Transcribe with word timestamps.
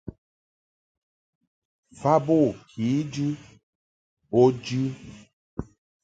Fa 1.99 2.13
bo 2.25 2.37
kejɨ 2.71 3.27
bo 4.29 4.41
jɨ. 4.65 4.81